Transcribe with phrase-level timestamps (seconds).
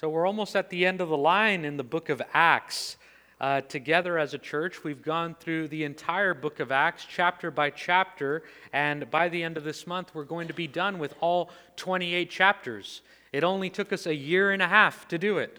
[0.00, 2.98] So we're almost at the end of the line in the book of Acts.
[3.40, 7.70] Uh, together as a church, we've gone through the entire book of Acts, chapter by
[7.70, 11.50] chapter, and by the end of this month, we're going to be done with all
[11.74, 13.02] 28 chapters.
[13.32, 15.58] It only took us a year and a half to do it.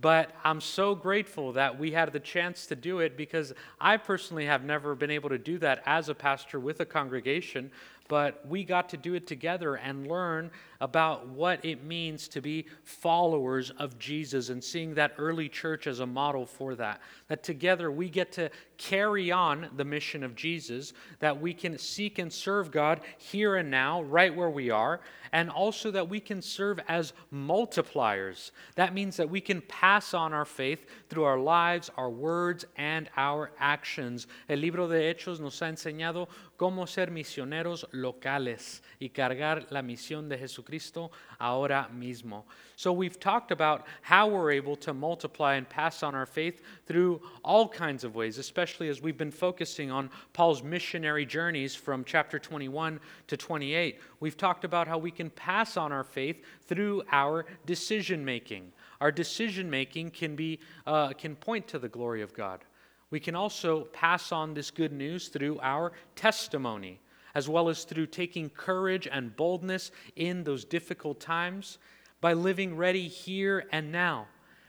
[0.00, 4.46] But I'm so grateful that we had the chance to do it because I personally
[4.46, 7.72] have never been able to do that as a pastor with a congregation
[8.12, 10.50] but we got to do it together and learn
[10.82, 16.00] about what it means to be followers of Jesus and seeing that early church as
[16.00, 17.00] a model for that.
[17.28, 22.18] That together we get to carry on the mission of Jesus, that we can seek
[22.18, 26.42] and serve God here and now, right where we are, and also that we can
[26.42, 28.50] serve as multipliers.
[28.74, 33.08] That means that we can pass on our faith through our lives, our words, and
[33.16, 34.26] our actions.
[34.48, 36.26] El libro de Hechos nos ha enseñado
[36.58, 42.44] cómo ser misioneros locales y cargar la misión de Jesucristo ahora mismo.
[42.76, 47.22] So we've talked about how we're able to multiply and pass on our faith through
[47.44, 52.38] all kinds of ways, especially as we've been focusing on Paul's missionary journeys from chapter
[52.38, 54.00] 21 to 28.
[54.20, 58.72] We've talked about how we can pass on our faith through our decision making.
[59.00, 62.64] Our decision making can be uh, can point to the glory of God.
[63.12, 66.98] We can also pass on this good news through our testimony,
[67.34, 71.78] as well as through taking courage and boldness in those difficult times
[72.20, 74.26] by living ready here and now,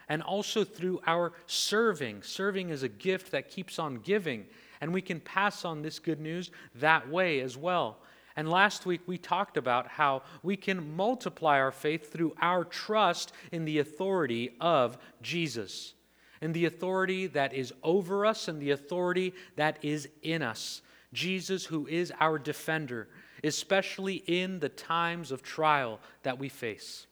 [0.10, 2.22] and also through our serving.
[2.24, 4.46] Serving is a gift that keeps on giving,
[4.82, 7.98] and we can pass on this good news that way as well.
[8.36, 13.32] And last week we talked about how we can multiply our faith through our trust
[13.52, 15.94] in the authority of Jesus
[16.44, 20.82] and the authority that is over us and the authority that is in us.
[21.14, 23.08] Jesus, who is our defender,
[23.44, 27.08] especially in the times of trial that we face.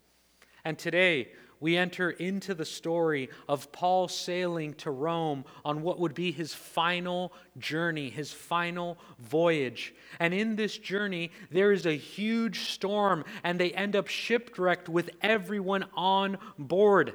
[0.65, 1.29] And today,
[1.61, 6.53] we enter into the story of Paul sailing to Rome on what would be his
[6.53, 9.93] final journey, his final voyage.
[10.19, 15.11] And in this journey, there is a huge storm, and they end up shipwrecked with
[15.21, 17.13] everyone on board.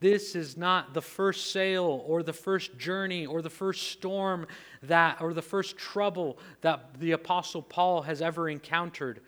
[0.00, 4.46] This is not the first sail or the first journey or the first storm
[4.82, 9.20] that or the first trouble that the apostle Paul has ever encountered.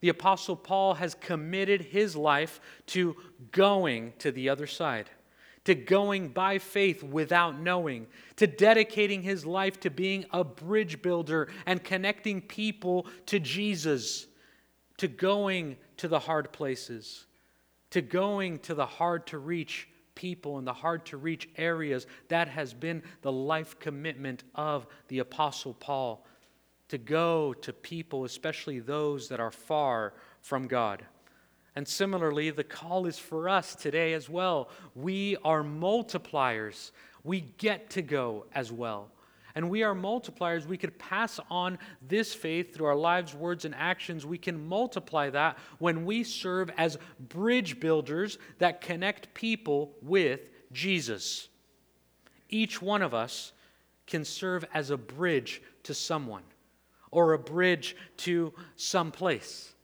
[0.00, 3.16] The apostle Paul has committed his life to
[3.52, 5.08] going to the other side,
[5.64, 11.48] to going by faith without knowing, to dedicating his life to being a bridge builder
[11.66, 14.26] and connecting people to Jesus,
[14.96, 17.26] to going to the hard places,
[17.90, 19.86] to going to the hard to reach
[20.20, 22.06] people in the hard to reach areas.
[22.28, 26.26] That has been the life commitment of the Apostle Paul
[26.88, 31.06] to go to people, especially those that are far from God.
[31.74, 34.68] And similarly, the call is for us today as well.
[34.94, 36.90] We are multipliers.
[37.24, 39.10] We get to go as well
[39.60, 40.64] and we are multipliers.
[40.64, 44.24] We could pass on this faith through our lives, words, and actions.
[44.24, 46.96] We can multiply that when we serve as
[47.28, 51.50] bridge builders that connect people with Jesus.
[52.48, 53.52] Each one of us
[54.06, 56.44] can serve as a bridge to someone
[57.10, 59.74] or a bridge to some place.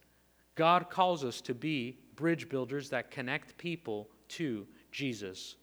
[0.55, 5.55] God calls us to be bridge builders that connect people to Jesus.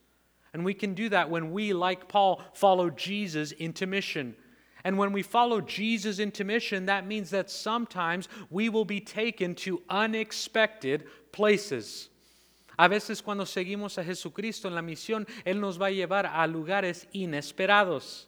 [0.55, 4.37] And we can do that when we, like Paul, follow Jesus into mission.
[4.85, 9.53] And when we follow Jesus into mission, that means that sometimes we will be taken
[9.55, 12.07] to unexpected places.
[12.79, 16.47] A veces cuando seguimos a Jesucristo en la misión, Él nos va a llevar a
[16.47, 18.27] lugares inesperados.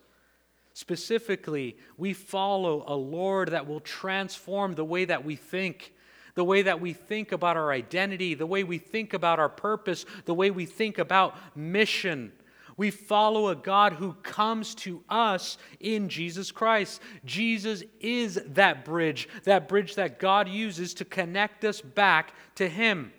[0.73, 5.93] Specifically, we follow a Lord that will transform the way that we think
[6.37, 10.05] the way that we think about our identity, the way we think about our purpose,
[10.25, 12.31] the way we think about mission.
[12.77, 17.01] We follow a God who comes to us in Jesus Christ.
[17.25, 23.11] Jesus is that bridge, that bridge that God uses to connect us back to Him.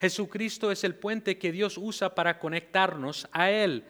[0.00, 3.82] Jesucristo es el puente que Dios usa para conectarnos a Él.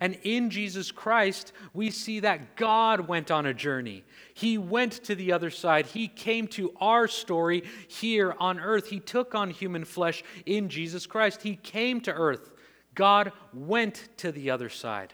[0.00, 4.02] And in Jesus Christ, we see that God went on a journey.
[4.32, 5.86] He went to the other side.
[5.86, 8.86] He came to our story here on earth.
[8.86, 11.42] He took on human flesh in Jesus Christ.
[11.42, 12.50] He came to earth.
[12.94, 15.12] God went to the other side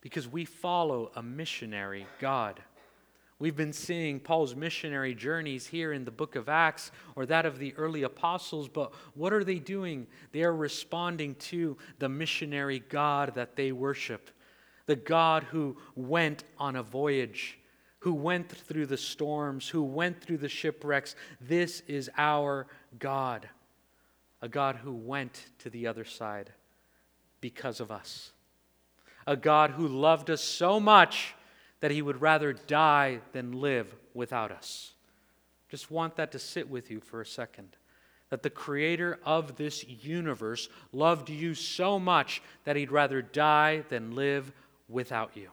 [0.00, 2.60] because we follow a missionary God.
[3.42, 7.58] We've been seeing Paul's missionary journeys here in the book of Acts or that of
[7.58, 10.06] the early apostles, but what are they doing?
[10.30, 14.30] They are responding to the missionary God that they worship,
[14.86, 17.58] the God who went on a voyage,
[17.98, 21.16] who went through the storms, who went through the shipwrecks.
[21.40, 22.68] This is our
[23.00, 23.48] God.
[24.42, 26.52] a God who went to the other side
[27.40, 28.32] because of us,
[29.26, 31.34] a God who loved us so much
[31.82, 34.92] that he would rather die than live without us.
[35.68, 37.76] Just want that to sit with you for a second.
[38.30, 44.14] That the creator of this universe loved you so much that he'd rather die than
[44.14, 44.52] live
[44.88, 45.48] without you.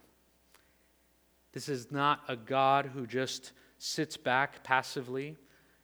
[1.51, 5.35] This is not a God who just sits back passively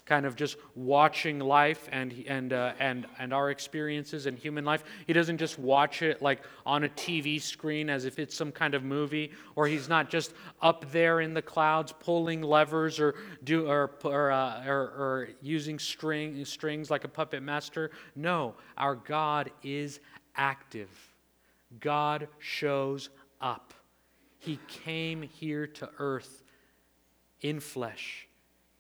[0.06, 4.84] kind of just watching life and, and, uh, and, and our experiences in human life.
[5.08, 8.76] He doesn't just watch it like on a TV screen as if it's some kind
[8.76, 13.68] of movie, or he's not just up there in the clouds pulling levers or, do,
[13.68, 17.90] or, or, uh, or, or using string, strings like a puppet master.
[18.16, 20.00] No, our God is
[20.36, 20.90] active.
[21.80, 23.10] God shows
[23.42, 23.74] up.
[24.38, 26.44] He came here to earth
[27.42, 28.25] in flesh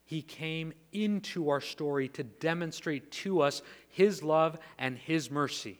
[0.05, 5.79] he came into our story to demonstrate to us His love and His mercy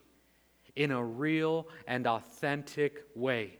[0.76, 3.60] in a real and authentic way.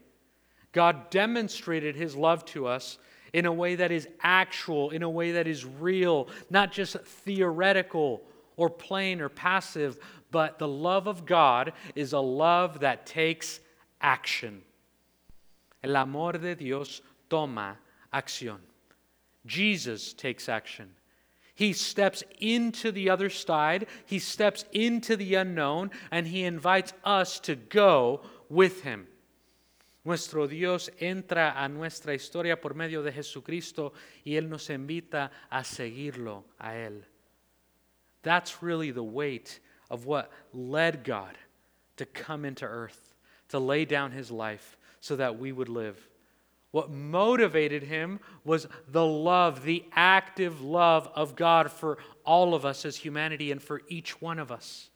[0.72, 2.98] God demonstrated His love to us
[3.32, 8.22] in a way that is actual, in a way that is real, not just theoretical
[8.56, 9.98] or plain or passive,
[10.32, 13.60] but the love of God is a love that takes
[14.00, 14.62] action.
[15.84, 17.76] El amor de Dios toma
[18.12, 18.58] acción.
[19.46, 20.90] Jesus takes action.
[21.54, 27.40] He steps into the other side, he steps into the unknown, and he invites us
[27.40, 28.20] to go
[28.50, 29.06] with him.
[30.04, 33.92] Nuestro Dios entra a nuestra historia por medio de Jesucristo
[34.24, 37.02] y Él nos invita a seguirlo a Él.
[38.22, 39.58] That's really the weight
[39.90, 41.36] of what led God
[41.96, 43.14] to come into earth,
[43.48, 45.98] to lay down His life so that we would live.
[46.76, 52.84] What motivated him was the love, the active love of God for all of us
[52.84, 54.90] as humanity and for each one of us.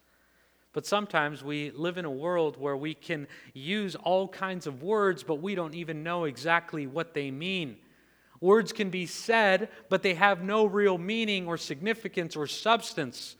[0.73, 5.23] But sometimes we live in a world where we can use all kinds of words,
[5.23, 7.77] but we don't even know exactly what they mean.
[8.41, 13.37] Words can be said, but they have no real meaning or significance or substance.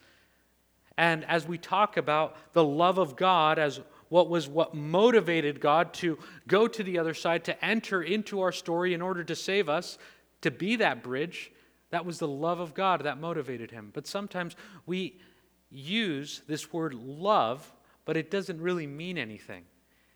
[0.97, 5.93] And as we talk about the love of God as what was what motivated God
[5.93, 9.69] to go to the other side, to enter into our story in order to save
[9.69, 9.97] us,
[10.41, 11.49] to be that bridge.
[11.91, 13.89] That was the love of God that motivated him.
[13.93, 15.21] But sometimes we
[15.69, 17.71] use this word love,
[18.03, 19.63] but it doesn't really mean anything.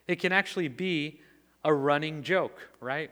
[0.09, 1.21] It can actually be
[1.63, 3.11] a running joke, right?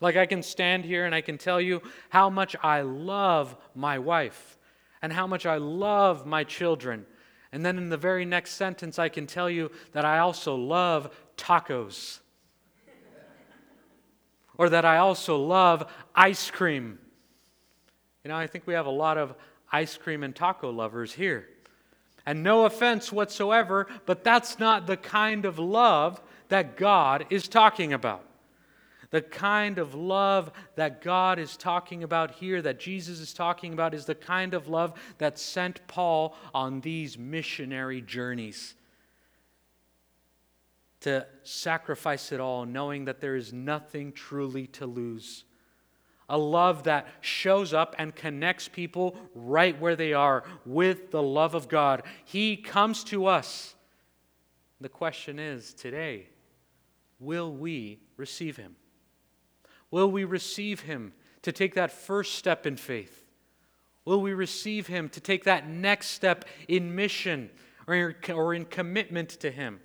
[0.00, 3.98] Like I can stand here and I can tell you how much I love my
[3.98, 4.56] wife
[5.02, 7.04] and how much I love my children
[7.56, 11.08] and then in the very next sentence, I can tell you that I also love
[11.38, 12.18] tacos.
[14.58, 16.98] or that I also love ice cream.
[18.22, 19.34] You know, I think we have a lot of
[19.72, 21.48] ice cream and taco lovers here.
[22.26, 27.94] And no offense whatsoever, but that's not the kind of love that God is talking
[27.94, 28.22] about.
[29.16, 33.94] The kind of love that God is talking about here, that Jesus is talking about,
[33.94, 38.74] is the kind of love that sent Paul on these missionary journeys.
[41.00, 45.44] To sacrifice it all, knowing that there is nothing truly to lose.
[46.28, 51.54] A love that shows up and connects people right where they are with the love
[51.54, 52.02] of God.
[52.26, 53.76] He comes to us.
[54.78, 56.26] The question is today,
[57.18, 58.76] will we receive him?
[59.90, 61.12] Will we receive him
[61.42, 63.24] to take that first step in faith?
[64.04, 67.50] Will we receive him to take that next step in mission
[67.86, 69.80] or, in commitment to him?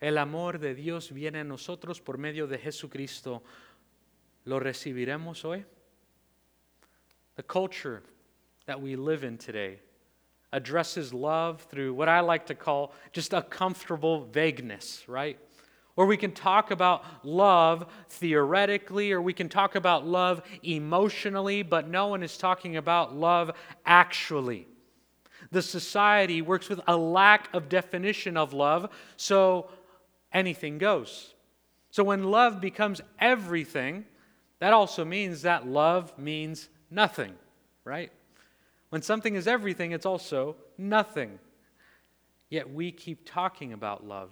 [0.00, 3.42] El amor de Dios viene a nosotros por medio de Jesucristo.
[4.44, 5.64] ¿Lo recibiremos hoy?
[7.36, 8.02] The culture
[8.66, 9.80] that we live in today
[10.52, 15.38] addresses love through what I like to call just a comfortable vagueness, right?
[15.98, 21.88] Or we can talk about love theoretically, or we can talk about love emotionally, but
[21.88, 23.50] no one is talking about love
[23.84, 24.68] actually.
[25.50, 29.70] The society works with a lack of definition of love, so
[30.32, 31.34] anything goes.
[31.90, 34.04] So when love becomes everything,
[34.60, 37.34] that also means that love means nothing,
[37.82, 38.12] right?
[38.90, 41.40] When something is everything, it's also nothing.
[42.50, 44.30] Yet we keep talking about love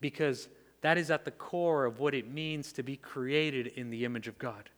[0.00, 0.48] because
[0.80, 4.28] that is at the core of what it means to be created in the image
[4.28, 4.70] of God.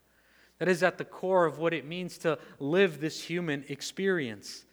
[0.59, 4.65] That is at the core of what it means to live this human experience.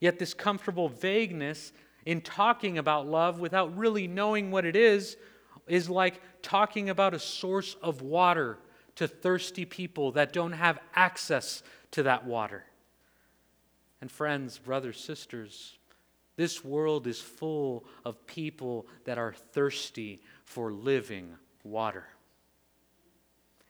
[0.00, 1.72] Yet, this comfortable vagueness
[2.04, 5.16] in talking about love without really knowing what it is
[5.66, 8.58] is like talking about a source of water
[8.94, 12.64] to thirsty people that don't have access to that water.
[14.00, 15.78] And, friends, brothers, sisters,
[16.36, 21.28] This world is full of people that are thirsty for living
[21.64, 22.06] water.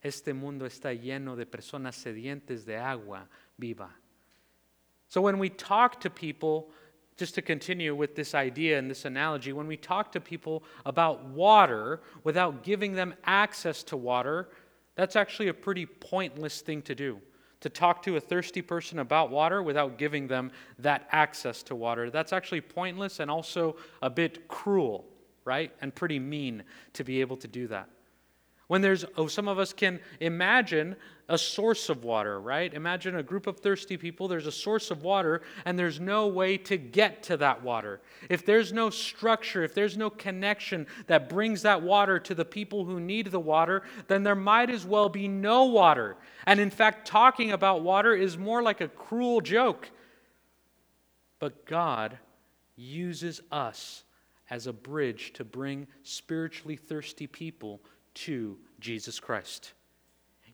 [0.05, 3.27] Este mundo está lleno de personas sedientes de agua
[3.59, 3.91] viva.
[5.09, 6.71] So when we talk to people,
[7.17, 11.25] just to continue with this idea and this analogy, when we talk to people about
[11.25, 14.49] water without giving them access to water,
[14.95, 17.19] that's actually a pretty pointless thing to do.
[17.61, 22.11] To talk to a thirsty person about water without giving them that access to water.
[22.11, 25.07] That's actually pointless and also a bit cruel,
[25.47, 25.73] right?
[25.81, 27.89] And pretty mean to be able to do that.
[28.67, 30.97] When there's, oh, some of us can imagine
[31.29, 32.75] a source of water, right?
[32.75, 36.57] Imagine a group of thirsty people, there's a source of water, and there's no way
[36.59, 38.01] to get to that water.
[38.29, 42.85] If there's no structure, if there's no connection that brings that water to the people
[42.85, 46.17] who need the water, then there might as well be no water.
[46.45, 49.91] And in fact, talking about water is more like a cruel joke.
[51.39, 52.19] But God
[52.75, 54.03] uses us
[54.51, 57.81] as a bridge to bring spiritually thirsty people
[58.15, 59.73] to Jesus Christ.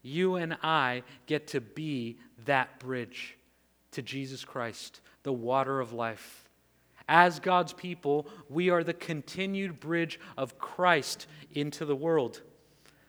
[0.03, 3.37] You and I get to be that bridge
[3.93, 6.49] to Jesus Christ, the water of life.
[7.09, 12.43] As God's people, we are the continued bridge of Christ into the world.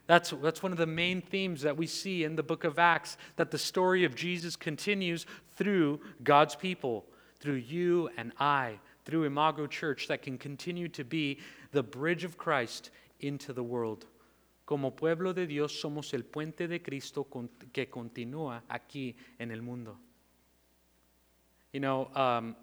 [0.07, 3.17] That's, that's one of the main themes that we see in the book of Acts,
[3.37, 5.25] that the story of Jesus continues
[5.55, 7.05] through God's people,
[7.39, 11.39] through you and I, through Imago Church, that can continue to be
[11.72, 14.05] the bridge of Christ into the world.
[14.65, 17.27] Como pueblo de Dios somos el puente de Cristo
[17.74, 19.98] que continúa aquí en el mundo.
[21.74, 22.55] You know, um,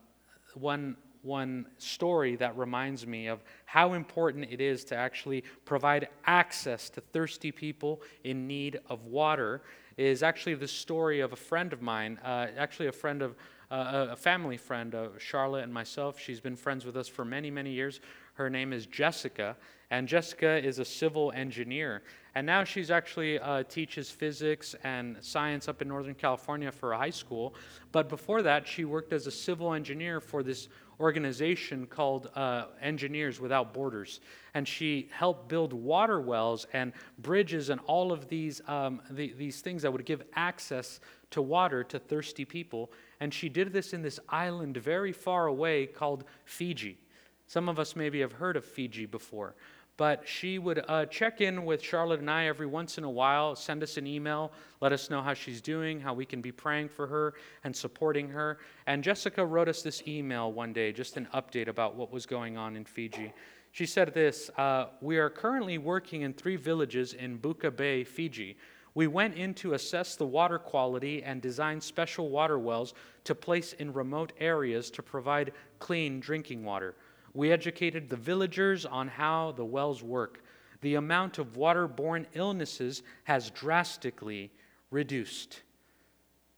[0.55, 6.89] one, one story that reminds me of how important it is to actually provide access
[6.91, 9.63] to thirsty people in need of water
[9.97, 13.35] is actually the story of a friend of mine, uh, actually a friend of
[13.71, 16.19] uh, a family friend of Charlotte and myself.
[16.19, 18.01] She's been friends with us for many, many years.
[18.35, 19.57] Her name is Jessica,
[19.91, 22.03] and Jessica is a civil engineer.
[22.35, 26.99] And now she's actually uh, teaches physics and science up in Northern California for a
[26.99, 27.55] high school.
[27.93, 30.69] But before that, she worked as a civil engineer for this
[31.01, 34.21] organization called uh, Engineers Without Borders.
[34.55, 39.61] And she helped build water wells and bridges and all of these, um, the, these
[39.61, 41.01] things that would give access
[41.31, 42.93] to water to thirsty people.
[43.21, 46.99] And she did this in this island very far away called Fiji.
[47.47, 49.55] Some of us maybe have heard of Fiji before
[50.01, 53.55] but she would uh, check in with Charlotte and I every once in a while,
[53.55, 54.51] send us an email,
[54.81, 57.35] let us know how she's doing, how we can be praying for her
[57.65, 58.61] and supporting her.
[58.87, 62.57] And Jessica wrote us this email one day, just an update about what was going
[62.57, 63.31] on in Fiji.
[63.73, 68.57] She said this uh, We are currently working in three villages in Buka Bay, Fiji.
[68.95, 72.95] We went in to assess the water quality and design special water wells
[73.25, 76.97] to place in remote areas to provide clean drinking water.
[77.33, 80.43] We educated the villagers on how the wells work.
[80.81, 84.51] The amount of waterborne illnesses has drastically
[84.91, 85.63] reduced.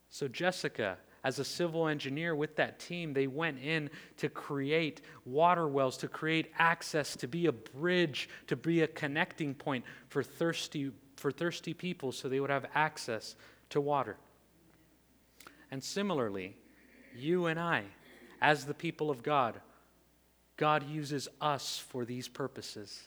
[0.09, 5.69] So, Jessica, as a civil engineer with that team, they went in to create water
[5.69, 10.91] wells, to create access, to be a bridge, to be a connecting point for thirsty,
[11.23, 13.37] for thirsty people so they would have access
[13.71, 14.17] to water.
[15.71, 16.57] And similarly,
[17.17, 17.85] you and I,
[18.41, 19.61] as the people of God,
[20.57, 23.05] God uses us for these purposes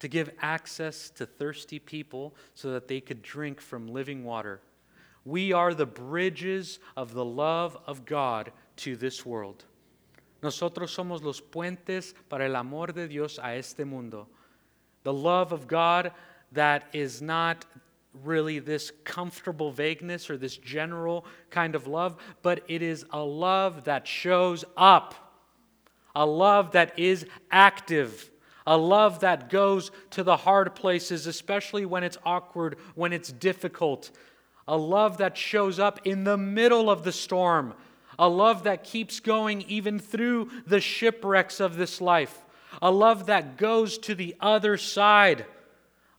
[0.00, 4.60] to give access to thirsty people so that they could drink from living water.
[5.24, 9.64] We are the bridges of the love of God to this world.
[10.42, 14.26] Nosotros somos los puentes para el amor de Dios a este mundo.
[15.04, 16.10] The love of God
[16.52, 17.64] that is not
[18.24, 23.84] really this comfortable vagueness or this general kind of love, but it is a love
[23.84, 25.26] that shows up
[26.16, 28.30] a love that is active,
[28.66, 34.10] a love that goes to the hard places, especially when it's awkward, when it's difficult,
[34.66, 37.74] a love that shows up in the middle of the storm,
[38.18, 42.42] a love that keeps going even through the shipwrecks of this life,
[42.80, 45.44] a love that goes to the other side,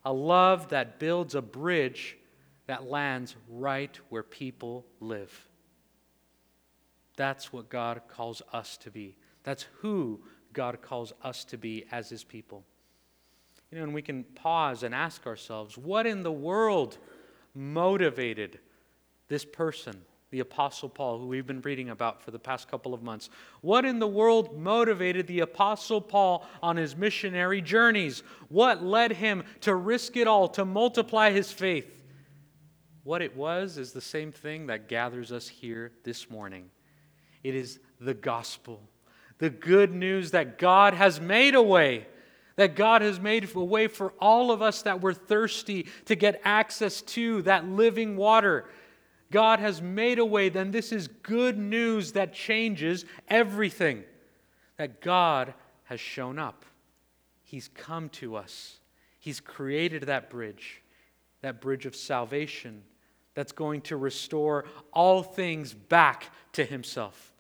[0.08, 2.18] a love that builds a bridge
[2.66, 5.50] that lands right where people live.
[7.18, 9.18] That's what God calls us to be.
[9.44, 10.22] That's who
[10.54, 12.64] God calls us to be as his people.
[13.70, 16.98] You know, and we can pause and ask ourselves, what in the world
[17.54, 18.60] motivated
[19.28, 23.02] this person, the Apostle Paul, who we've been reading about for the past couple of
[23.02, 23.30] months?
[23.62, 28.24] What in the world motivated the Apostle Paul on his missionary journeys?
[28.50, 32.04] What led him to risk it all, to multiply his faith?
[33.04, 36.70] What it was is the same thing that gathers us here this morning.
[37.44, 38.82] It is the gospel
[39.40, 42.08] The good news that God has made a way,
[42.56, 46.42] that God has made a way for all of us that were thirsty to get
[46.44, 48.66] access to that living water.
[49.32, 54.04] God has made a way, then this is good news that changes everything.
[54.78, 55.54] That God
[55.86, 56.66] has shown up.
[57.44, 58.78] He's come to us.
[59.20, 60.82] He's created that bridge,
[61.42, 62.84] that bridge of salvation
[63.34, 67.34] that's going to restore all things back to Himself.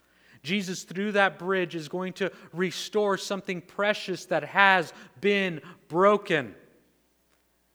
[0.43, 6.55] Jesus, through that bridge, is going to restore something precious that has been broken.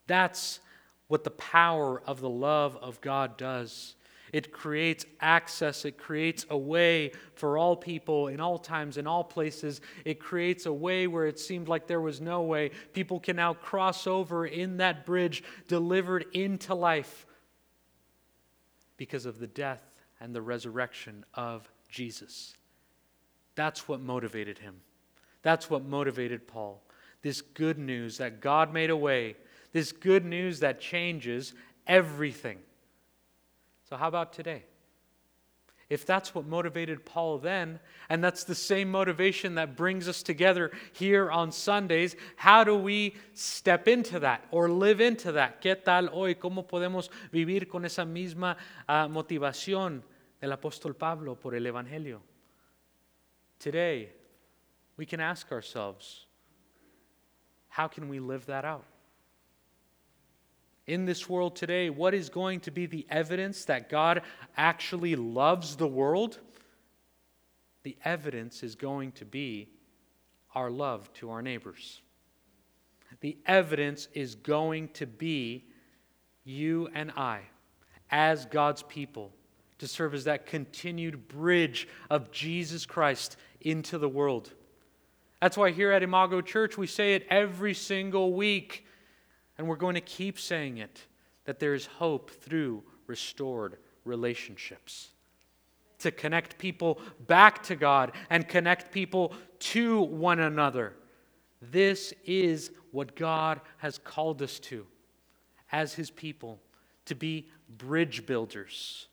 [0.06, 0.60] That's
[1.08, 3.94] what the power of the love of God does.
[4.32, 5.84] It creates access.
[5.84, 9.82] It creates a way for all people in all times, in all places.
[10.06, 12.70] It creates a way where it seemed like there was no way.
[12.94, 17.26] People can now cross over in that bridge, delivered into life
[18.96, 19.82] because of the death
[20.18, 22.54] and the resurrection of Jesus.
[23.54, 24.76] That's what motivated him.
[25.42, 26.82] That's what motivated Paul.
[27.20, 29.36] This good news that God made a way,
[29.72, 31.52] this good news that changes
[31.86, 32.58] everything.
[33.92, 34.62] So, how about today?
[35.90, 40.70] If that's what motivated Paul then, and that's the same motivation that brings us together
[40.94, 45.60] here on Sundays, how do we step into that or live into that?
[45.60, 46.36] ¿Qué tal hoy?
[46.36, 48.56] ¿Cómo podemos vivir con esa misma
[48.88, 50.00] uh, motivación
[50.40, 52.22] del apóstol Pablo por el Evangelio?
[53.58, 54.08] Today,
[54.96, 56.24] we can ask ourselves,
[57.68, 58.86] how can we live that out?
[60.86, 64.22] In this world today, what is going to be the evidence that God
[64.56, 66.38] actually loves the world?
[67.82, 69.68] The evidence is going to be
[70.54, 72.00] our love to our neighbors.
[73.20, 75.64] The evidence is going to be
[76.44, 77.42] you and I,
[78.10, 79.32] as God's people,
[79.78, 84.52] to serve as that continued bridge of Jesus Christ into the world.
[85.40, 88.86] That's why here at Imago Church, we say it every single week
[89.58, 91.06] and we're going to keep saying it
[91.44, 95.08] that there is hope through restored relationships.
[96.00, 100.94] To connect people back to God and connect people to one another.
[101.60, 104.86] This is what God has called us to
[105.70, 106.60] as His people,
[107.06, 107.48] to be
[107.78, 109.06] bridge builders.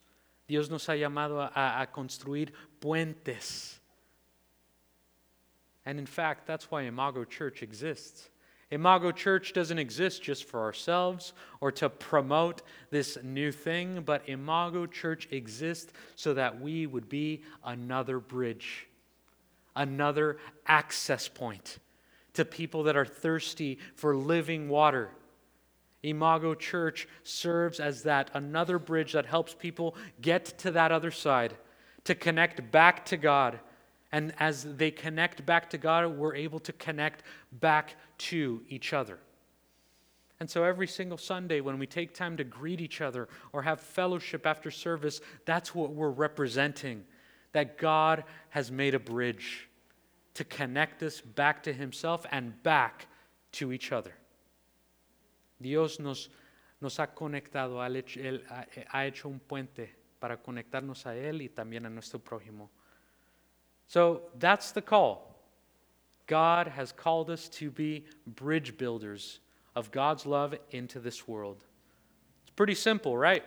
[0.47, 2.49] Dios nos ha llamado a, a construir
[2.81, 3.79] puentes.
[5.85, 8.29] And in fact, that's why Imago Church exists.
[8.71, 14.85] Imago Church doesn't exist just for ourselves or to promote this new thing, but Imago
[14.85, 18.87] Church exists so that we would be another bridge,
[19.75, 21.79] another access point
[22.33, 25.09] to people that are thirsty for living water.
[26.03, 31.57] Imago Church serves as that another bridge that helps people get to that other side,
[32.03, 33.59] to connect back to God
[34.11, 39.19] and as they connect back to God, we're able to connect back to each other.
[40.39, 43.81] And so every single Sunday, when we take time to greet each other or have
[43.81, 47.03] fellowship after service, that's what we're representing
[47.51, 49.67] that God has made a bridge
[50.35, 53.07] to connect us back to Himself and back
[53.53, 54.13] to each other.
[55.61, 56.29] Dios nos,
[56.79, 59.89] nos ha conectado, ha hecho un puente
[60.21, 62.69] para conectarnos a Él y también a nuestro prójimo.
[63.87, 65.28] So that's the call.
[66.29, 69.39] God has called us to be bridge builders
[69.75, 71.65] of God's love into this world.
[72.43, 73.43] It's pretty simple, right?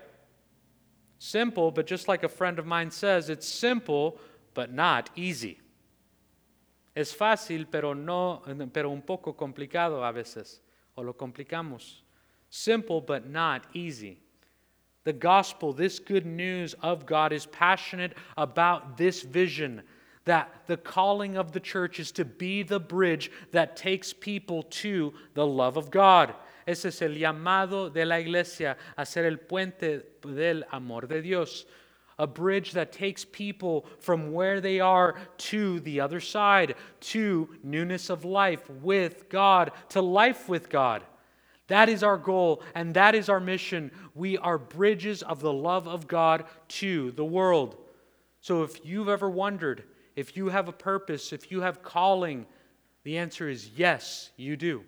[1.21, 4.18] Simple, but just like a friend of mine says, it's simple,
[4.53, 5.61] but not easy.
[6.97, 8.42] Es fácil, pero, no,
[8.73, 10.59] pero un poco complicado a veces,
[10.97, 12.03] o lo complicamos.
[12.51, 14.18] Simple, but not easy.
[15.05, 19.83] The gospel, this good news of God, is passionate about this vision
[20.25, 25.13] that the calling of the church is to be the bridge that takes people to
[25.35, 26.35] the love of God.
[26.67, 31.65] Ese es el llamado de la iglesia a ser el puente del amor de Dios.
[32.19, 38.11] A bridge that takes people from where they are to the other side, to newness
[38.11, 41.03] of life with God, to life with God.
[41.69, 43.91] That is our goal and that is our mission.
[44.15, 47.77] We are bridges of the love of God to the world.
[48.41, 49.85] So if you've ever wondered,
[50.16, 52.46] if you have a purpose, if you have calling,
[53.05, 54.85] the answer is yes, you do.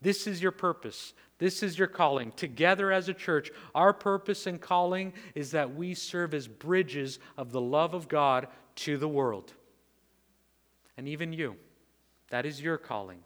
[0.00, 1.12] This is your purpose.
[1.38, 2.32] This is your calling.
[2.32, 7.50] Together as a church, our purpose and calling is that we serve as bridges of
[7.52, 9.52] the love of God to the world.
[10.96, 11.56] And even you,
[12.30, 13.20] that is your calling.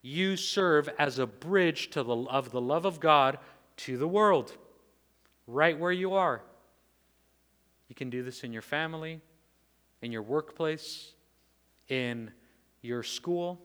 [0.00, 3.38] You serve as a bridge to the, of the love of God
[3.78, 4.56] to the world,
[5.46, 6.42] right where you are.
[7.88, 9.20] You can do this in your family,
[10.02, 11.12] in your workplace,
[11.88, 12.30] in
[12.82, 13.60] your school,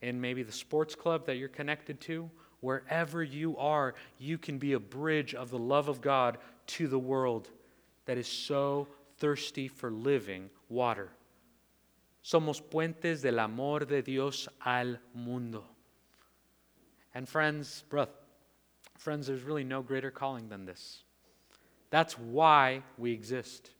[0.00, 4.72] in maybe the sports club that you're connected to, wherever you are, you can be
[4.72, 7.50] a bridge of the love of God to the world
[8.06, 11.10] that is so thirsty for living water.
[12.24, 15.64] Somos puentes del amor de Dios al mundo.
[17.14, 18.12] And friends, brother,
[18.98, 21.02] friends, there's really no greater calling than this.
[21.90, 23.70] That's why we exist.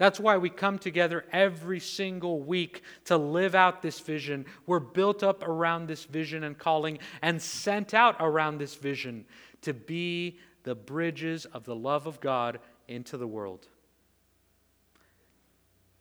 [0.00, 4.46] That's why we come together every single week to live out this vision.
[4.64, 9.26] We're built up around this vision and calling and sent out around this vision
[9.60, 13.66] to be the bridges of the love of God into the world.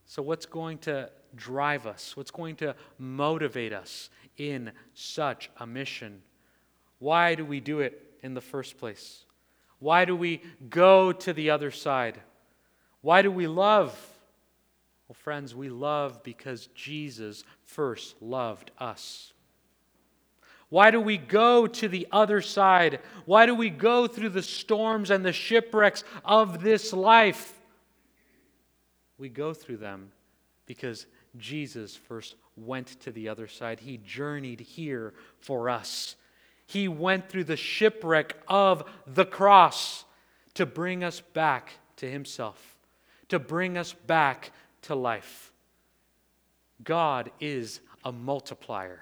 [0.05, 2.15] So, what's going to drive us?
[2.15, 6.21] What's going to motivate us in such a mission?
[6.99, 9.25] Why do we do it in the first place?
[9.79, 12.21] Why do we go to the other side?
[13.01, 13.97] Why do we love?
[15.07, 19.33] Well, friends, we love because Jesus first loved us.
[20.69, 22.99] Why do we go to the other side?
[23.25, 27.53] Why do we go through the storms and the shipwrecks of this life?
[29.17, 30.11] We go through them
[30.67, 31.07] because
[31.37, 33.79] Jesus first went to the other side.
[33.79, 36.15] He journeyed here for us.
[36.67, 40.05] He went through the shipwreck of the cross
[40.53, 42.77] to bring us back to Himself,
[43.29, 44.51] to bring us back
[44.83, 45.51] to life.
[46.83, 49.01] God is a multiplier.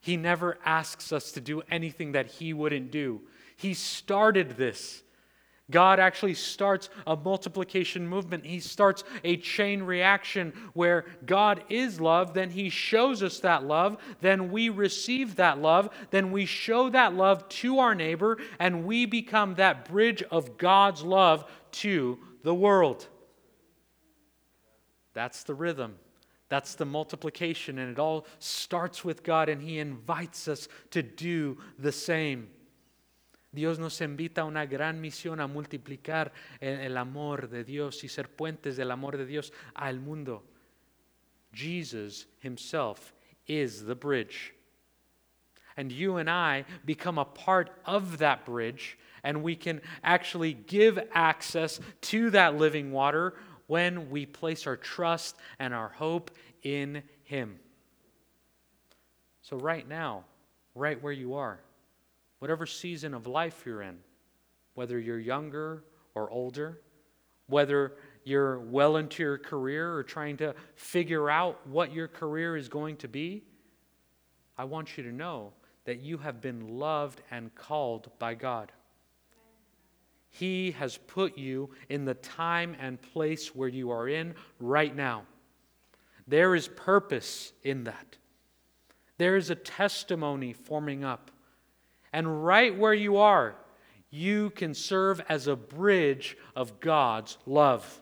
[0.00, 3.20] He never asks us to do anything that He wouldn't do.
[3.56, 5.02] He started this.
[5.70, 8.46] God actually starts a multiplication movement.
[8.46, 13.98] He starts a chain reaction where God is love, then He shows us that love,
[14.22, 19.04] then we receive that love, then we show that love to our neighbor, and we
[19.04, 23.06] become that bridge of God's love to the world.
[25.14, 25.96] That's the rhythm.
[26.48, 31.58] That's the multiplication, and it all starts with God, and He invites us to do
[31.78, 32.48] the same.
[33.52, 38.08] Dios nos invita a una gran misión a multiplicar el, el, amor de Dios y
[38.08, 40.42] ser puentes del amor de Dios al mundo.
[41.52, 43.14] Jesus himself
[43.46, 44.54] is the bridge.
[45.76, 50.98] And you and I become a part of that bridge, and we can actually give
[51.12, 53.34] access to that living water
[53.66, 56.30] when we place our trust and our hope
[56.62, 57.58] in Him.
[59.42, 60.24] So, right now,
[60.74, 61.60] right where you are,
[62.38, 63.98] whatever season of life you're in,
[64.72, 66.80] whether you're younger or older,
[67.48, 72.70] whether you're well into your career or trying to figure out what your career is
[72.70, 73.44] going to be,
[74.56, 75.52] I want you to know
[75.84, 78.72] that you have been loved and called by God.
[80.30, 85.24] He has put you in the time and place where you are in right now.
[86.26, 88.16] There is purpose in that.
[89.16, 91.30] There is a testimony forming up.
[92.12, 93.56] And right where you are,
[94.10, 98.00] you can serve as a bridge of God's love.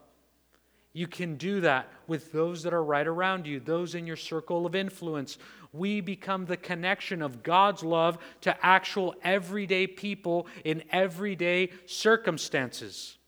[0.96, 4.64] You can do that with those that are right around you, those in your circle
[4.64, 5.36] of influence.
[5.74, 13.18] We become the connection of God's love to actual everyday people in everyday circumstances.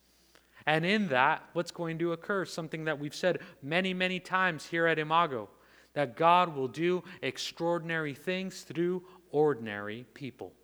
[0.65, 2.47] And in that, what's going to occur?
[2.47, 5.51] Something that we've said many, many times here at Imago
[5.93, 10.55] that God will do extraordinary things through ordinary people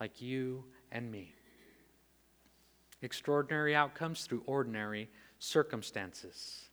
[0.00, 1.34] like you and me.
[3.02, 5.10] Extraordinary outcomes through ordinary
[5.42, 6.68] circumstances.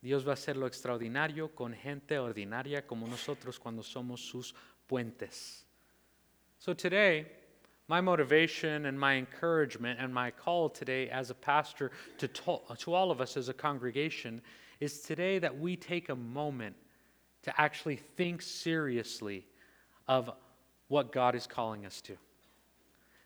[0.00, 4.54] Dios va a hacer lo extraordinario con gente ordinaria como nosotros cuando somos sus
[4.88, 5.64] puentes.
[6.58, 7.26] So today,
[7.88, 12.94] my motivation and my encouragement and my call today as a pastor to, to, to
[12.94, 14.40] all of us as a congregation
[14.78, 16.76] is today that we take a moment
[17.42, 19.44] to actually think seriously
[20.06, 20.30] of
[20.86, 22.16] what God is calling us to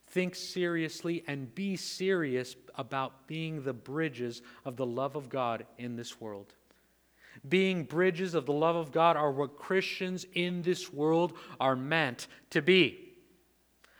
[0.09, 5.97] think seriously and be serious about being the bridges of the love of God in
[5.97, 6.55] this world.
[7.49, 12.29] Being bridges of the love of God are what Christians in this world are meant
[12.51, 13.13] to be.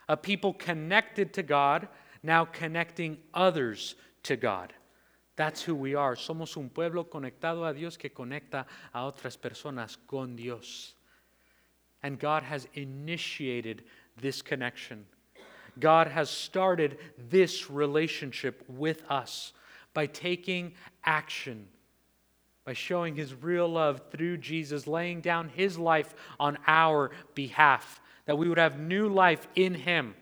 [0.09, 1.87] A people connected to God,
[2.23, 4.73] now connecting others to God.
[5.35, 6.15] That's who we are.
[6.15, 10.95] Somos un pueblo conectado a Dios que conecta a otras personas con Dios.
[12.01, 13.83] And God has initiated
[14.19, 15.05] this connection.
[15.79, 16.97] God has started
[17.29, 19.53] this relationship with us
[19.93, 21.67] by taking action,
[22.65, 28.37] by showing his real love through Jesus, laying down his life on our behalf, that
[28.37, 30.13] we would have new life in him.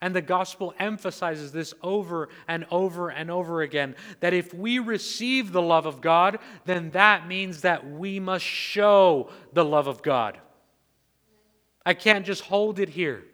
[0.00, 5.50] And the gospel emphasizes this over and over and over again that if we receive
[5.50, 10.38] the love of God, then that means that we must show the love of God.
[11.86, 13.24] I can't just hold it here.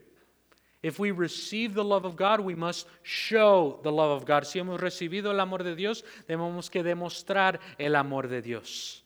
[0.83, 4.47] If we receive the love of God, we must show the love of God.
[4.47, 9.03] Si hemos recibido el amor de Dios, tenemos que demostrar el amor de Dios.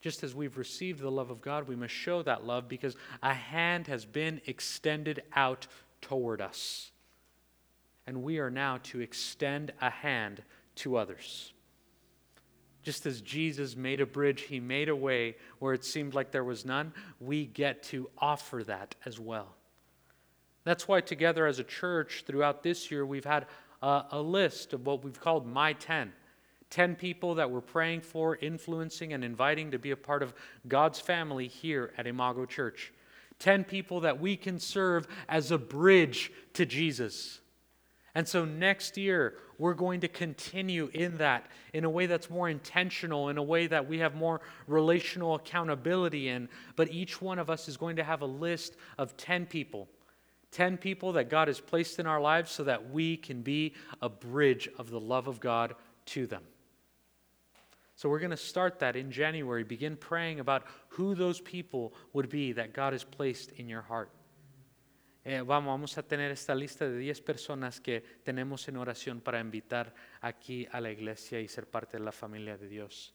[0.00, 3.34] Just as we've received the love of God, we must show that love because a
[3.34, 5.66] hand has been extended out
[6.00, 6.92] toward us.
[8.06, 10.42] And we are now to extend a hand
[10.76, 11.52] to others.
[12.82, 16.44] Just as Jesus made a bridge, he made a way where it seemed like there
[16.44, 19.56] was none, we get to offer that as well.
[20.64, 23.46] That's why, together as a church, throughout this year, we've had
[23.82, 26.12] a, a list of what we've called My 10.
[26.70, 30.34] 10 people that we're praying for, influencing, and inviting to be a part of
[30.66, 32.92] God's family here at Imago Church.
[33.38, 37.40] 10 people that we can serve as a bridge to Jesus.
[38.14, 42.48] And so next year, we're going to continue in that in a way that's more
[42.48, 46.48] intentional, in a way that we have more relational accountability in.
[46.76, 49.88] But each one of us is going to have a list of 10 people
[50.54, 54.08] 10 people that God has placed in our lives so that we can be a
[54.08, 55.74] bridge of the love of God
[56.06, 56.42] to them.
[57.96, 59.64] So we're going to start that in January.
[59.64, 64.10] Begin praying about who those people would be that God has placed in your heart.
[65.26, 69.92] Eh, vamos a tener esta lista de 10 personas que tenemos en oración para invitar
[70.22, 73.12] aquí a la iglesia y ser parte de la familia de Dios.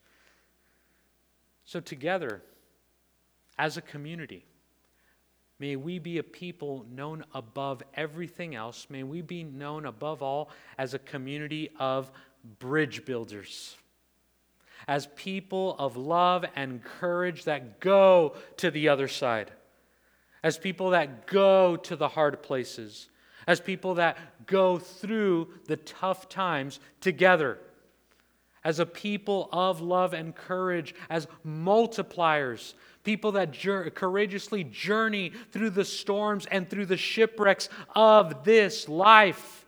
[1.64, 2.42] So together,
[3.58, 4.44] as a community,
[5.60, 8.88] May we be a people known above everything else.
[8.90, 12.10] May we be known above all as a community of
[12.60, 13.76] bridge builders,
[14.88, 19.52] as people of love and courage that go to the other side,
[20.42, 23.10] as people that go to the hard places,
[23.46, 27.60] as people that go through the tough times together
[28.70, 33.52] as a people of love and courage, as multipliers, people that
[33.96, 39.66] courageously journey through the storms and through the shipwrecks of this life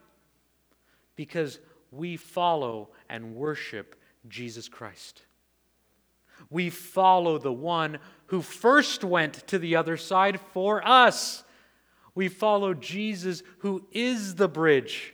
[1.16, 1.58] because
[1.90, 5.22] we follow and worship Jesus Christ.
[6.48, 11.42] We follow the one who first went to the other side for us.
[12.14, 15.12] We follow Jesus, who is the bridge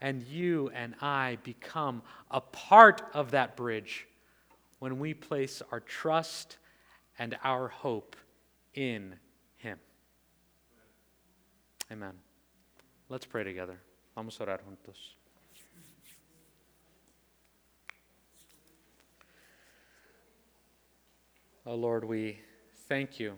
[0.00, 4.06] and you and I become a part of that bridge
[4.78, 6.58] when we place our trust
[7.18, 8.16] and our hope
[8.74, 9.14] in
[9.56, 9.78] Him.
[11.90, 12.14] Amen.
[13.08, 13.80] Let's pray together.
[14.14, 15.14] Vamos a orar juntos.
[21.66, 22.38] Oh Lord, we
[22.88, 23.34] thank you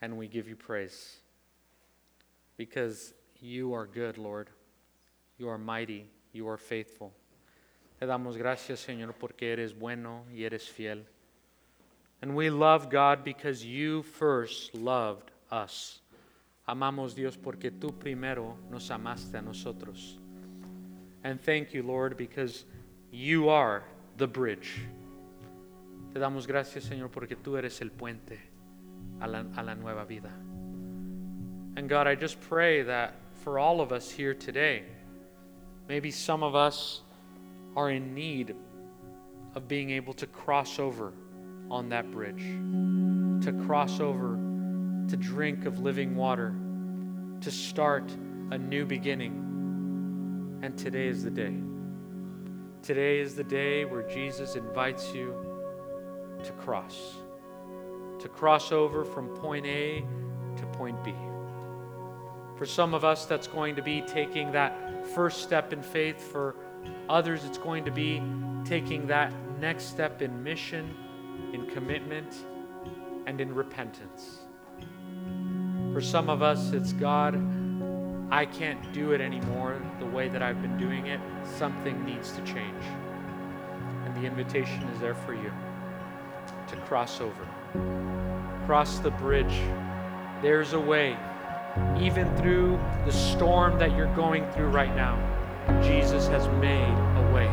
[0.00, 1.16] and we give you praise
[2.56, 4.50] because you are good, Lord.
[5.38, 7.12] You are mighty, you are faithful.
[7.98, 11.04] Te damos gracias, Señor, porque eres bueno y eres fiel.
[12.20, 16.00] And we love God because you first loved us.
[16.68, 20.18] Amamos Dios porque tú primero nos amaste a nosotros.
[21.24, 22.64] And thank you, Lord, because
[23.10, 23.84] you are
[24.16, 24.80] the bridge.
[26.12, 28.38] Te damos gracias, Señor, porque tú eres el puente
[29.20, 30.30] a la, a la nueva vida.
[31.76, 34.84] And God, I just pray that for all of us here today,
[35.88, 37.02] Maybe some of us
[37.76, 38.54] are in need
[39.54, 41.12] of being able to cross over
[41.70, 42.42] on that bridge,
[43.44, 44.38] to cross over,
[45.08, 46.54] to drink of living water,
[47.40, 48.10] to start
[48.50, 50.60] a new beginning.
[50.62, 51.54] And today is the day.
[52.82, 55.34] Today is the day where Jesus invites you
[56.44, 57.16] to cross,
[58.18, 60.04] to cross over from point A
[60.56, 61.14] to point B.
[62.56, 64.81] For some of us, that's going to be taking that
[65.14, 66.20] first step in faith.
[66.20, 66.54] For
[67.08, 68.22] others, it's going to be
[68.64, 70.94] taking that next step in mission,
[71.52, 72.34] in commitment,
[73.26, 74.38] and in repentance.
[75.92, 77.34] For some of us, it's God,
[78.30, 81.20] I can't do it anymore the way that I've been doing it.
[81.58, 82.82] Something needs to change.
[84.04, 85.52] And the invitation is there for you
[86.68, 87.46] to cross over,
[88.64, 89.60] cross the bridge.
[90.40, 91.18] There's a way
[91.98, 95.16] even through the storm that you're going through right now,
[95.82, 97.50] Jesus has made a way.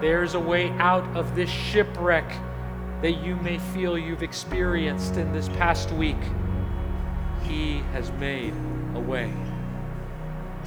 [0.00, 2.30] There's a way out of this shipwreck
[3.00, 6.16] that you may feel you've experienced in this past week.
[7.44, 8.54] He has made
[8.94, 9.32] a way.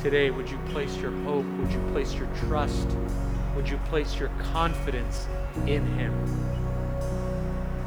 [0.01, 1.45] Today, would you place your hope?
[1.45, 2.87] Would you place your trust?
[3.55, 5.27] Would you place your confidence
[5.65, 6.13] in Him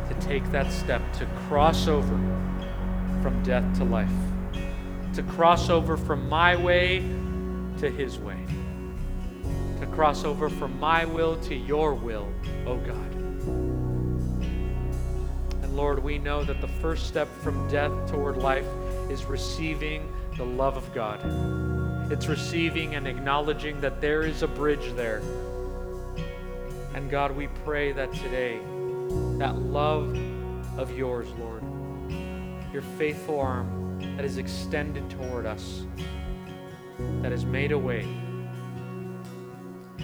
[0.08, 2.18] to take that step to cross over
[3.22, 4.10] from death to life.
[5.14, 6.98] to cross over from my way
[7.78, 8.38] to his way,
[9.80, 12.28] to cross over from my will to your will,
[12.66, 13.14] O oh God.
[15.62, 18.66] And Lord, we know that the first step from death toward life
[19.10, 21.20] is receiving the love of God.
[22.12, 25.20] It's receiving and acknowledging that there is a bridge there.
[26.94, 28.58] And God, we pray that today,
[29.38, 30.16] that love
[30.78, 31.62] of yours, Lord,
[32.72, 35.86] your faithful arm that is extended toward us,
[37.22, 38.06] that has made a way.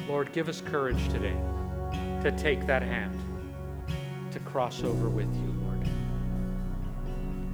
[0.08, 1.36] Lord, give us courage today
[2.22, 3.18] to take that hand,
[4.32, 5.88] to cross over with you, Lord.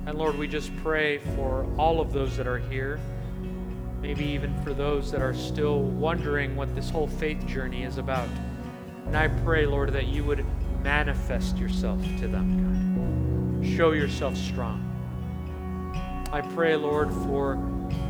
[0.07, 3.01] And Lord, we just pray for all of those that are here,
[4.01, 8.29] maybe even for those that are still wondering what this whole faith journey is about.
[9.07, 10.45] And I pray, Lord, that you would
[10.83, 13.77] manifest yourself to them, God.
[13.77, 14.90] Show yourself strong.
[16.33, 17.59] I pray, Lord, for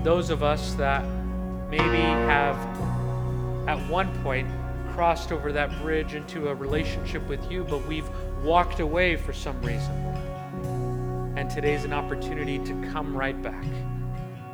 [0.03, 1.07] those of us that
[1.71, 2.57] maybe have
[3.67, 4.47] at one point
[4.93, 8.09] crossed over that bridge into a relationship with you, but we've
[8.43, 11.39] walked away for some reason, Lord.
[11.39, 13.65] And today's an opportunity to come right back.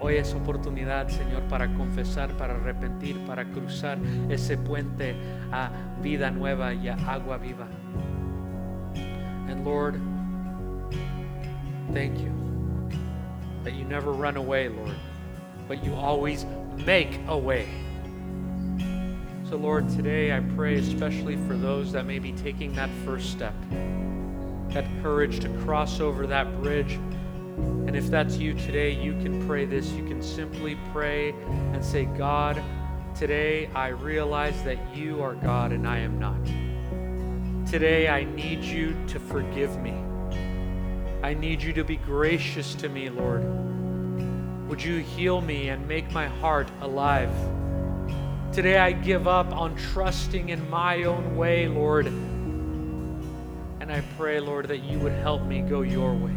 [0.01, 3.99] Hoy es oportunidad, Señor, para confesar, para arrepentir, para cruzar
[4.31, 5.17] ese puente
[5.51, 7.67] a vida nueva y a agua viva.
[9.49, 10.01] And Lord,
[11.93, 12.46] thank you
[13.67, 14.95] that you never run away, Lord,
[15.67, 17.69] but you always make a way.
[19.51, 23.55] So, Lord, today I pray especially for those that may be taking that first step,
[24.69, 26.93] that courage to cross over that bridge.
[26.93, 29.91] And if that's you today, you can pray this.
[29.91, 31.31] You can simply pray
[31.73, 32.63] and say, God,
[33.17, 37.67] today I realize that you are God and I am not.
[37.69, 40.06] Today I need you to forgive me.
[41.27, 43.43] I need you to be gracious to me, Lord.
[44.69, 47.33] Would you heal me and make my heart alive?
[48.53, 52.07] Today I give up on trusting in my own way, Lord.
[52.07, 56.37] And I pray, Lord, that you would help me go your way.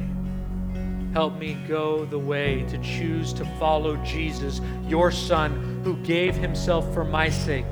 [1.13, 6.91] Help me go the way to choose to follow Jesus, your Son, who gave himself
[6.95, 7.71] for my sake.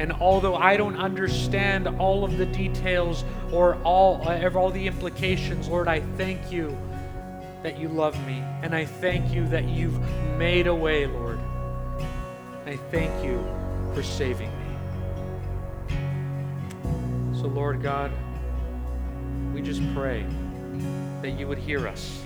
[0.00, 5.68] And although I don't understand all of the details or all, uh, all the implications,
[5.68, 6.74] Lord, I thank you
[7.62, 8.42] that you love me.
[8.62, 10.00] And I thank you that you've
[10.38, 11.38] made a way, Lord.
[12.64, 13.44] I thank you
[13.92, 14.64] for saving me.
[17.38, 18.10] So, Lord God,
[19.52, 20.24] we just pray
[21.20, 22.22] that you would hear us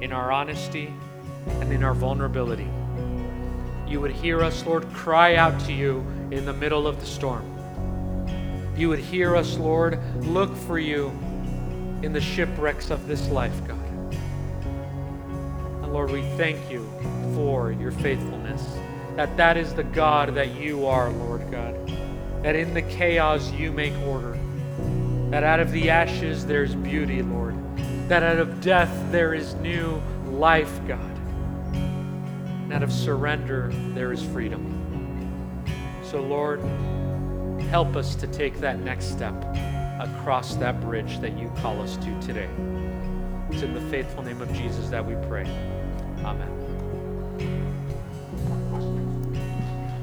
[0.00, 0.92] in our honesty
[1.60, 2.68] and in our vulnerability.
[3.86, 7.44] You would hear us, Lord, cry out to you in the middle of the storm.
[8.76, 11.08] You would hear us, Lord, look for you
[12.02, 13.78] in the shipwrecks of this life, God.
[15.82, 16.90] And Lord, we thank you
[17.34, 18.66] for your faithfulness
[19.16, 21.74] that that is the God that you are, Lord God.
[22.42, 24.38] That in the chaos you make order.
[25.30, 27.54] That out of the ashes there's beauty, Lord.
[28.08, 31.14] That out of death there is new life, God.
[31.74, 34.81] And out of surrender there is freedom.
[36.12, 36.60] So, Lord,
[37.70, 39.32] help us to take that next step
[39.98, 42.50] across that bridge that you call us to today.
[43.50, 45.46] It's in the faithful name of Jesus that we pray.
[46.22, 46.61] Amen.